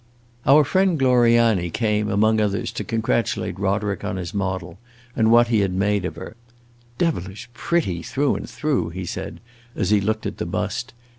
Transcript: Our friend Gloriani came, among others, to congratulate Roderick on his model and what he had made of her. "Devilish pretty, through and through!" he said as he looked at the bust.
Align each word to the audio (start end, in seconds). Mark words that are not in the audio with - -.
Our 0.47 0.63
friend 0.63 0.97
Gloriani 0.97 1.69
came, 1.69 2.09
among 2.09 2.39
others, 2.41 2.71
to 2.71 2.83
congratulate 2.83 3.59
Roderick 3.59 4.03
on 4.03 4.15
his 4.15 4.33
model 4.33 4.79
and 5.15 5.29
what 5.29 5.49
he 5.49 5.59
had 5.59 5.73
made 5.75 6.05
of 6.05 6.15
her. 6.15 6.35
"Devilish 6.97 7.47
pretty, 7.53 8.01
through 8.01 8.33
and 8.35 8.49
through!" 8.49 8.89
he 8.89 9.05
said 9.05 9.39
as 9.75 9.91
he 9.91 10.01
looked 10.01 10.25
at 10.25 10.37
the 10.39 10.47
bust. 10.47 10.93